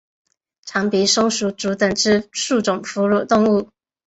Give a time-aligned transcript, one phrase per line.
[0.65, 3.69] 长鼻松鼠属等之数种哺乳动物。